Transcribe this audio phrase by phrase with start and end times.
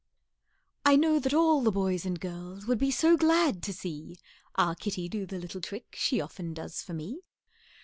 [0.03, 4.17] [E] I know that all the boys and girls Would be so glad to see
[4.55, 7.21] Our kitty do the little trick She often does for me.